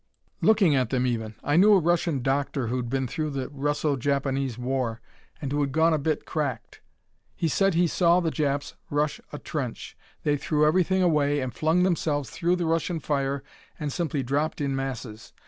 [0.41, 1.35] "Looking at them even.
[1.43, 4.99] I knew a Russian doctor who'd been through the Russo Japanese war,
[5.39, 6.81] and who had gone a bit cracked.
[7.35, 9.95] He said he saw the Japs rush a trench.
[10.23, 13.43] They threw everything away and flung themselves through the Russian fire
[13.79, 15.33] and simply dropped in masses.